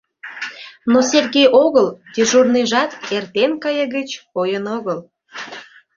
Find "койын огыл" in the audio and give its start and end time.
4.33-4.99